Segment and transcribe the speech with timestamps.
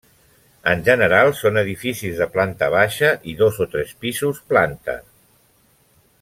[0.69, 4.99] En general, són edificis de planta baixa i dos o tres pisos planta.